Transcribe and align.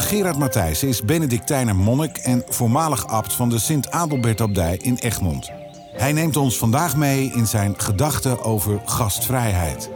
Gerard 0.00 0.38
Matthijs 0.38 0.82
is 0.82 1.02
Benedictijner 1.02 1.76
monnik 1.76 2.16
en 2.16 2.42
voormalig 2.48 3.06
abt 3.06 3.32
van 3.32 3.48
de 3.48 3.58
Sint-Adelbertabdij 3.58 4.76
in 4.76 4.96
Egmond. 4.96 5.50
Hij 5.92 6.12
neemt 6.12 6.36
ons 6.36 6.58
vandaag 6.58 6.96
mee 6.96 7.32
in 7.32 7.46
zijn 7.46 7.80
gedachten 7.80 8.42
over 8.44 8.80
gastvrijheid. 8.84 9.90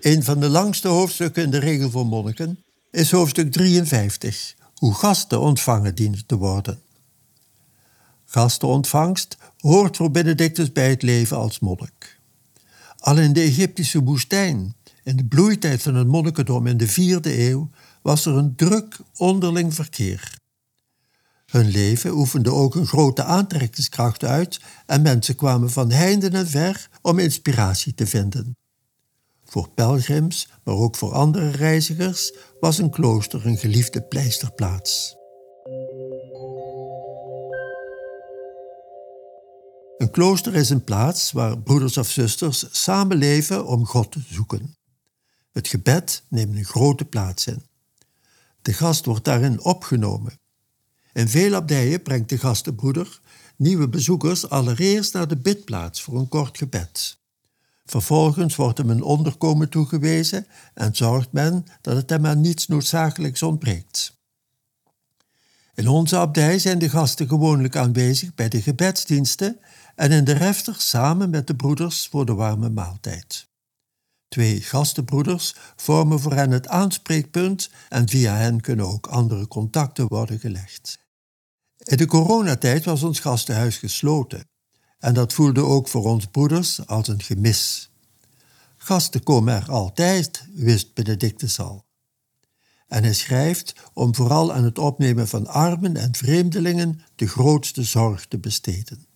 Een 0.00 0.24
van 0.24 0.40
de 0.40 0.48
langste 0.48 0.88
hoofdstukken 0.88 1.42
in 1.42 1.50
de 1.50 1.58
regel 1.58 1.90
voor 1.90 2.06
monniken 2.06 2.64
is 2.90 3.10
hoofdstuk 3.10 3.52
53, 3.52 4.54
hoe 4.74 4.94
gasten 4.94 5.40
ontvangen 5.40 5.94
dienen 5.94 6.26
te 6.26 6.36
worden. 6.36 6.84
Gastenontvangst 8.26 9.36
hoort 9.58 9.96
voor 9.96 10.10
Benedictus 10.10 10.72
bij 10.72 10.90
het 10.90 11.02
leven 11.02 11.36
als 11.36 11.58
monnik. 11.58 12.20
Al 12.98 13.18
in 13.18 13.32
de 13.32 13.40
Egyptische 13.40 14.02
woestijn, 14.02 14.74
in 15.02 15.16
de 15.16 15.24
bloeitijd 15.24 15.82
van 15.82 15.94
het 15.94 16.06
monnikendom 16.06 16.66
in 16.66 16.76
de 16.76 16.88
vierde 16.88 17.48
eeuw, 17.48 17.70
was 18.02 18.26
er 18.26 18.36
een 18.36 18.56
druk 18.56 18.96
onderling 19.16 19.74
verkeer. 19.74 20.38
Hun 21.46 21.68
leven 21.68 22.12
oefende 22.12 22.52
ook 22.52 22.74
een 22.74 22.86
grote 22.86 23.24
aantrekkingskracht 23.24 24.24
uit 24.24 24.60
en 24.86 25.02
mensen 25.02 25.36
kwamen 25.36 25.70
van 25.70 25.90
heinde 25.90 26.28
en 26.28 26.48
ver 26.48 26.88
om 27.02 27.18
inspiratie 27.18 27.94
te 27.94 28.06
vinden. 28.06 28.56
Voor 29.44 29.68
pelgrims, 29.70 30.48
maar 30.64 30.74
ook 30.74 30.96
voor 30.96 31.12
andere 31.12 31.50
reizigers, 31.50 32.32
was 32.60 32.78
een 32.78 32.90
klooster 32.90 33.46
een 33.46 33.56
geliefde 33.56 34.02
pleisterplaats. 34.02 35.15
Een 39.96 40.10
klooster 40.10 40.54
is 40.54 40.70
een 40.70 40.84
plaats 40.84 41.32
waar 41.32 41.58
broeders 41.58 41.96
of 41.96 42.10
zusters 42.10 42.64
samen 42.70 43.16
leven 43.16 43.66
om 43.66 43.86
God 43.86 44.12
te 44.12 44.20
zoeken. 44.30 44.76
Het 45.52 45.68
gebed 45.68 46.22
neemt 46.28 46.56
een 46.56 46.64
grote 46.64 47.04
plaats 47.04 47.46
in. 47.46 47.62
De 48.62 48.72
gast 48.72 49.04
wordt 49.04 49.24
daarin 49.24 49.62
opgenomen. 49.62 50.38
In 51.12 51.28
veel 51.28 51.54
abdijen 51.54 52.02
brengt 52.02 52.28
de 52.28 52.38
gastenbroeder 52.38 53.20
nieuwe 53.56 53.88
bezoekers 53.88 54.48
allereerst 54.48 55.12
naar 55.12 55.28
de 55.28 55.36
bidplaats 55.36 56.02
voor 56.02 56.18
een 56.18 56.28
kort 56.28 56.58
gebed. 56.58 57.18
Vervolgens 57.84 58.56
wordt 58.56 58.78
hem 58.78 58.90
een 58.90 59.02
onderkomen 59.02 59.68
toegewezen 59.68 60.46
en 60.74 60.96
zorgt 60.96 61.32
men 61.32 61.64
dat 61.80 61.96
het 61.96 62.10
hem 62.10 62.26
aan 62.26 62.40
niets 62.40 62.66
noodzakelijks 62.66 63.42
ontbreekt. 63.42 64.14
In 65.74 65.88
onze 65.88 66.16
abdij 66.16 66.58
zijn 66.58 66.78
de 66.78 66.88
gasten 66.88 67.28
gewoonlijk 67.28 67.76
aanwezig 67.76 68.34
bij 68.34 68.48
de 68.48 68.62
gebedsdiensten 68.62 69.58
en 69.96 70.12
in 70.12 70.24
de 70.24 70.32
refter 70.32 70.74
samen 70.78 71.30
met 71.30 71.46
de 71.46 71.56
broeders 71.56 72.06
voor 72.06 72.26
de 72.26 72.34
warme 72.34 72.70
maaltijd. 72.70 73.48
Twee 74.28 74.60
gastenbroeders 74.60 75.54
vormen 75.76 76.20
voor 76.20 76.32
hen 76.32 76.50
het 76.50 76.68
aanspreekpunt 76.68 77.70
en 77.88 78.08
via 78.08 78.36
hen 78.36 78.60
kunnen 78.60 78.86
ook 78.86 79.06
andere 79.06 79.48
contacten 79.48 80.08
worden 80.08 80.38
gelegd. 80.38 80.98
In 81.78 81.96
de 81.96 82.06
coronatijd 82.06 82.84
was 82.84 83.02
ons 83.02 83.20
gastenhuis 83.20 83.76
gesloten 83.76 84.48
en 84.98 85.14
dat 85.14 85.32
voelde 85.32 85.62
ook 85.62 85.88
voor 85.88 86.04
ons 86.04 86.26
broeders 86.26 86.86
als 86.86 87.08
een 87.08 87.22
gemis. 87.22 87.90
Gasten 88.76 89.22
komen 89.22 89.54
er 89.54 89.70
altijd, 89.70 90.44
wist 90.54 90.94
Benedictus 90.94 91.60
al. 91.60 91.84
En 92.86 93.02
hij 93.02 93.14
schrijft 93.14 93.74
om 93.92 94.14
vooral 94.14 94.52
aan 94.52 94.64
het 94.64 94.78
opnemen 94.78 95.28
van 95.28 95.46
armen 95.46 95.96
en 95.96 96.14
vreemdelingen 96.14 97.00
de 97.14 97.28
grootste 97.28 97.82
zorg 97.82 98.26
te 98.26 98.38
besteden. 98.38 99.06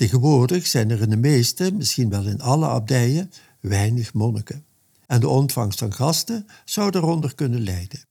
Tegenwoordig 0.00 0.66
zijn 0.66 0.90
er 0.90 1.00
in 1.00 1.10
de 1.10 1.16
meeste, 1.16 1.72
misschien 1.72 2.10
wel 2.10 2.26
in 2.26 2.40
alle 2.40 2.66
abdijen, 2.66 3.30
weinig 3.60 4.14
monniken. 4.14 4.64
En 5.06 5.20
de 5.20 5.28
ontvangst 5.28 5.78
van 5.78 5.92
gasten 5.92 6.46
zou 6.64 6.90
daaronder 6.90 7.34
kunnen 7.34 7.60
lijden. 7.60 8.04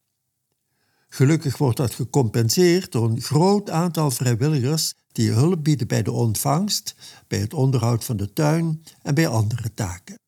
Gelukkig 1.07 1.57
wordt 1.57 1.77
dat 1.77 1.93
gecompenseerd 1.93 2.91
door 2.91 3.09
een 3.09 3.21
groot 3.21 3.69
aantal 3.69 4.11
vrijwilligers 4.11 4.93
die 5.11 5.31
hulp 5.31 5.63
bieden 5.63 5.87
bij 5.87 6.03
de 6.03 6.11
ontvangst, 6.11 6.95
bij 7.27 7.39
het 7.39 7.53
onderhoud 7.53 8.03
van 8.03 8.17
de 8.17 8.33
tuin 8.33 8.83
en 9.01 9.15
bij 9.15 9.27
andere 9.27 9.73
taken. 9.73 10.19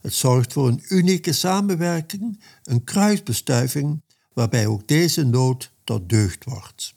Het 0.00 0.14
zorgt 0.14 0.52
voor 0.52 0.68
een 0.68 0.84
unieke 0.88 1.32
samenwerking, 1.32 2.42
een 2.62 2.84
kruisbestuiving, 2.84 4.02
waarbij 4.32 4.66
ook 4.66 4.88
deze 4.88 5.24
nood 5.24 5.72
tot 5.84 6.08
deugd 6.08 6.44
wordt. 6.44 6.96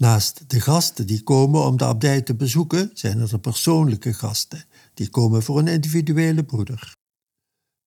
Naast 0.00 0.44
de 0.46 0.60
gasten 0.60 1.06
die 1.06 1.22
komen 1.22 1.64
om 1.64 1.76
de 1.76 1.84
abdij 1.84 2.22
te 2.22 2.34
bezoeken, 2.34 2.90
zijn 2.94 3.18
er 3.18 3.28
de 3.28 3.38
persoonlijke 3.38 4.12
gasten, 4.12 4.64
die 4.94 5.08
komen 5.08 5.42
voor 5.42 5.58
een 5.58 5.68
individuele 5.68 6.44
broeder. 6.44 6.96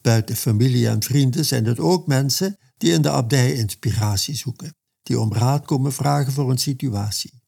Buiten 0.01 0.35
familie 0.35 0.87
en 0.87 1.03
vrienden 1.03 1.45
zijn 1.45 1.65
het 1.65 1.79
ook 1.79 2.07
mensen 2.07 2.57
die 2.77 2.91
in 2.91 3.01
de 3.01 3.09
abdij 3.09 3.53
inspiratie 3.53 4.35
zoeken, 4.35 4.75
die 5.03 5.19
om 5.19 5.33
raad 5.33 5.65
komen 5.65 5.93
vragen 5.93 6.33
voor 6.33 6.49
een 6.49 6.57
situatie, 6.57 7.41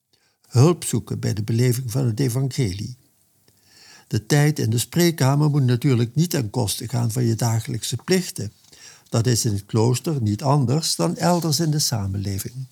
hulp 0.48 0.84
zoeken 0.84 1.20
bij 1.20 1.34
de 1.34 1.44
beleving 1.44 1.92
van 1.92 2.06
het 2.06 2.20
evangelie. 2.20 2.98
De 4.08 4.26
tijd 4.26 4.60
in 4.60 4.70
de 4.70 4.78
spreekkamer 4.78 5.50
moet 5.50 5.64
natuurlijk 5.64 6.16
niet 6.16 6.30
ten 6.30 6.50
koste 6.50 6.88
gaan 6.88 7.12
van 7.12 7.24
je 7.24 7.36
dagelijkse 7.36 7.96
plichten. 7.96 8.52
Dat 9.10 9.28
is 9.28 9.46
in 9.46 9.54
het 9.54 9.66
klooster 9.66 10.22
niet 10.22 10.44
anders 10.44 10.96
dan 10.96 11.18
elders 11.18 11.60
in 11.60 11.72
de 11.72 11.80
samenleving. 11.80 12.68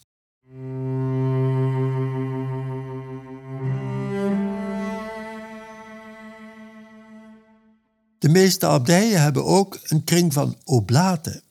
De 8.24 8.30
meeste 8.30 8.66
abdijen 8.66 9.22
hebben 9.22 9.46
ook 9.46 9.80
een 9.84 10.04
kring 10.04 10.34
van 10.34 10.56
oblaten, 10.64 11.42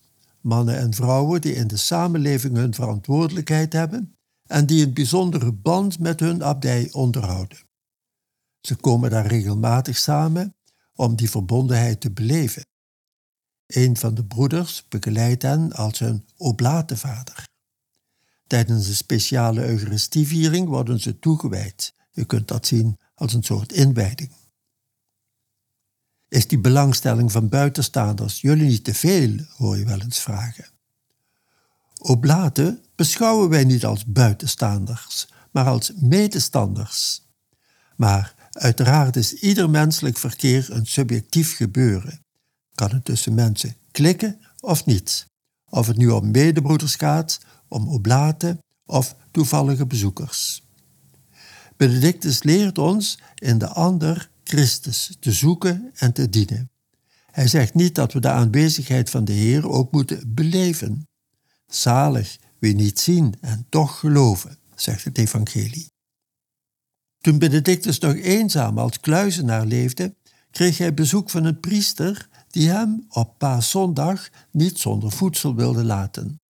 mannen 0.41 0.78
en 0.78 0.94
vrouwen 0.94 1.41
die 1.41 1.55
in 1.55 1.66
de 1.66 1.77
samenleving 1.77 2.56
hun 2.56 2.75
verantwoordelijkheid 2.75 3.72
hebben 3.72 4.16
en 4.47 4.66
die 4.66 4.87
een 4.87 4.93
bijzondere 4.93 5.53
band 5.53 5.99
met 5.99 6.21
hun 6.21 6.43
abdij 6.43 6.88
onderhouden. 6.93 7.59
Ze 8.61 8.75
komen 8.75 9.11
daar 9.11 9.27
regelmatig 9.27 9.99
samen 9.99 10.55
om 10.94 11.16
die 11.16 11.31
verbondenheid 11.31 12.00
te 12.00 12.11
beleven. 12.11 12.66
Een 13.66 13.97
van 13.97 14.15
de 14.15 14.25
broeders 14.25 14.87
begeleidt 14.88 15.43
hen 15.43 15.72
als 15.72 15.99
hun 15.99 16.27
oblatenvader. 16.37 17.49
Tijdens 18.47 18.88
een 18.88 18.94
speciale 18.94 19.66
Eucharistieviering 19.66 20.69
worden 20.69 21.00
ze 21.00 21.19
toegewijd. 21.19 21.94
Je 22.11 22.25
kunt 22.25 22.49
dat 22.49 22.66
zien 22.66 22.99
als 23.15 23.34
een 23.34 23.43
soort 23.43 23.72
inwijding. 23.72 24.41
Is 26.32 26.48
die 26.48 26.59
belangstelling 26.59 27.32
van 27.32 27.48
buitenstaanders 27.48 28.41
jullie 28.41 28.69
niet 28.69 28.84
te 28.84 28.94
veel, 28.94 29.37
hoor 29.56 29.78
je 29.78 29.84
wel 29.84 30.00
eens 30.00 30.20
vragen. 30.20 30.69
Oblaten 31.99 32.84
beschouwen 32.94 33.49
wij 33.49 33.64
niet 33.64 33.84
als 33.84 34.05
buitenstaanders, 34.06 35.29
maar 35.50 35.64
als 35.64 35.93
medestanders. 35.96 37.23
Maar 37.96 38.34
uiteraard 38.50 39.17
is 39.17 39.32
ieder 39.34 39.70
menselijk 39.70 40.19
verkeer 40.19 40.67
een 40.70 40.87
subjectief 40.87 41.56
gebeuren. 41.56 42.25
Kan 42.75 42.90
het 42.90 43.05
tussen 43.05 43.34
mensen 43.34 43.76
klikken 43.90 44.40
of 44.61 44.84
niet? 44.84 45.26
Of 45.69 45.87
het 45.87 45.96
nu 45.96 46.08
om 46.08 46.31
medebroeders 46.31 46.94
gaat, 46.94 47.40
om 47.69 47.88
oblaten 47.88 48.58
of 48.87 49.17
toevallige 49.31 49.87
bezoekers. 49.87 50.67
Benedictus 51.76 52.43
leert 52.43 52.79
ons 52.79 53.19
in 53.34 53.58
de 53.58 53.69
ander 53.69 54.31
Christus 54.52 55.16
te 55.20 55.32
zoeken 55.32 55.90
en 55.94 56.12
te 56.12 56.28
dienen. 56.28 56.70
Hij 57.31 57.49
zegt 57.49 57.75
niet 57.75 57.94
dat 57.94 58.12
we 58.12 58.20
de 58.20 58.28
aanwezigheid 58.28 59.10
van 59.10 59.25
de 59.25 59.32
Heer 59.32 59.69
ook 59.69 59.93
moeten 59.93 60.34
beleven. 60.34 61.08
Zalig 61.66 62.38
wie 62.58 62.75
niet 62.75 63.00
zien 63.00 63.34
en 63.40 63.66
toch 63.69 63.99
geloven, 63.99 64.58
zegt 64.75 65.04
het 65.04 65.19
Evangelie. 65.19 65.93
Toen 67.19 67.38
Benedictus 67.38 67.99
nog 67.99 68.14
eenzaam 68.14 68.78
als 68.78 69.00
kluizenaar 69.00 69.66
leefde, 69.66 70.14
kreeg 70.50 70.78
hij 70.78 70.94
bezoek 70.94 71.31
van 71.31 71.44
een 71.44 71.60
priester 71.60 72.28
die 72.48 72.69
hem 72.69 73.06
op 73.08 73.38
paaszondag 73.38 74.28
niet 74.50 74.78
zonder 74.78 75.12
voedsel 75.12 75.55
wilden 75.55 75.84
laten. 75.84 76.40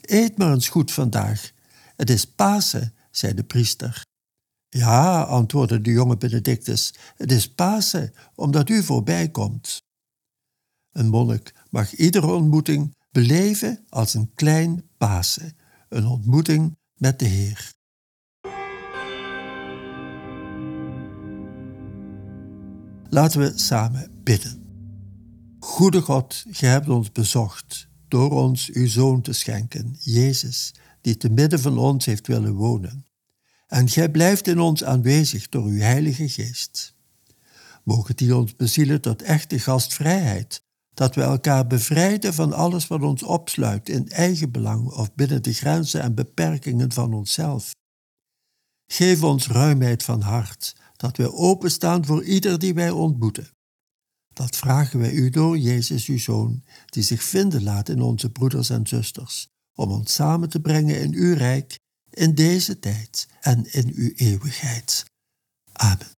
Eet 0.00 0.38
maar 0.38 0.52
eens 0.52 0.68
goed 0.68 0.92
vandaag. 0.92 1.52
Het 1.96 2.10
is 2.10 2.24
Pasen, 2.24 2.94
zei 3.10 3.34
de 3.34 3.44
priester. 3.44 4.02
Ja, 4.76 5.22
antwoordde 5.22 5.80
de 5.80 5.90
jonge 5.90 6.16
Benedictus, 6.16 6.94
het 7.16 7.32
is 7.32 7.48
Pasen, 7.48 8.12
omdat 8.34 8.68
u 8.68 8.82
voorbij 8.82 9.28
komt. 9.28 9.82
Een 10.92 11.08
monnik 11.08 11.54
mag 11.70 11.94
iedere 11.94 12.32
ontmoeting 12.32 12.96
beleven 13.10 13.84
als 13.88 14.14
een 14.14 14.30
klein 14.34 14.88
Pasen, 14.96 15.56
een 15.88 16.06
ontmoeting 16.06 16.76
met 16.94 17.18
de 17.18 17.24
Heer. 17.24 17.72
Laten 23.08 23.40
we 23.40 23.52
samen 23.54 24.10
bidden. 24.22 24.62
Goede 25.58 26.00
God, 26.00 26.44
Gij 26.50 26.68
hebt 26.68 26.88
ons 26.88 27.12
bezocht 27.12 27.88
door 28.08 28.30
ons 28.30 28.70
uw 28.70 28.86
Zoon 28.86 29.20
te 29.20 29.32
schenken, 29.32 29.96
Jezus, 30.00 30.74
die 31.00 31.16
te 31.16 31.30
midden 31.30 31.60
van 31.60 31.78
ons 31.78 32.04
heeft 32.04 32.26
willen 32.26 32.54
wonen. 32.54 33.13
En 33.66 33.88
Gij 33.88 34.10
blijft 34.10 34.46
in 34.46 34.60
ons 34.60 34.84
aanwezig 34.84 35.48
door 35.48 35.64
uw 35.64 35.78
Heilige 35.78 36.28
Geest. 36.28 36.94
Mogen 37.84 38.16
die 38.16 38.36
ons 38.36 38.56
bezielen 38.56 39.00
tot 39.00 39.22
echte 39.22 39.58
gastvrijheid, 39.58 40.62
dat 40.94 41.14
we 41.14 41.22
elkaar 41.22 41.66
bevrijden 41.66 42.34
van 42.34 42.52
alles 42.52 42.86
wat 42.86 43.02
ons 43.02 43.22
opsluit 43.22 43.88
in 43.88 44.08
eigen 44.08 44.50
belang 44.50 44.90
of 44.90 45.14
binnen 45.14 45.42
de 45.42 45.52
grenzen 45.52 46.02
en 46.02 46.14
beperkingen 46.14 46.92
van 46.92 47.14
onszelf. 47.14 47.72
Geef 48.86 49.22
ons 49.22 49.46
ruimheid 49.46 50.02
van 50.02 50.20
hart, 50.20 50.76
dat 50.96 51.16
wij 51.16 51.30
openstaan 51.30 52.04
voor 52.04 52.24
ieder 52.24 52.58
die 52.58 52.74
wij 52.74 52.90
ontmoeten. 52.90 53.48
Dat 54.32 54.56
vragen 54.56 54.98
wij 54.98 55.12
u 55.12 55.30
door 55.30 55.58
Jezus, 55.58 56.06
uw 56.06 56.18
Zoon, 56.18 56.64
die 56.86 57.02
zich 57.02 57.22
vinden 57.22 57.62
laat 57.62 57.88
in 57.88 58.00
onze 58.00 58.30
broeders 58.30 58.70
en 58.70 58.86
zusters, 58.86 59.48
om 59.74 59.90
ons 59.90 60.14
samen 60.14 60.48
te 60.48 60.60
brengen 60.60 61.00
in 61.00 61.14
uw 61.14 61.34
rijk, 61.34 61.78
in 62.14 62.34
deze 62.34 62.78
tijd 62.78 63.28
en 63.40 63.72
in 63.72 63.92
uw 63.94 64.12
eeuwigheid. 64.14 65.04
Amen. 65.72 66.12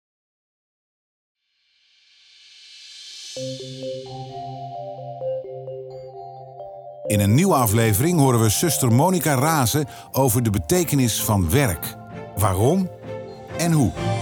In 7.07 7.21
een 7.21 7.35
nieuwe 7.35 7.55
aflevering 7.55 8.19
horen 8.19 8.41
we 8.41 8.49
zuster 8.49 8.93
Monica 8.93 9.35
razen 9.35 9.89
over 10.13 10.43
de 10.43 10.51
betekenis 10.51 11.23
van 11.23 11.51
werk. 11.51 11.97
Waarom 12.37 12.91
en 13.59 13.73
hoe. 13.73 14.16